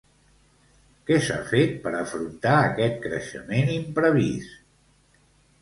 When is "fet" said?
1.51-1.75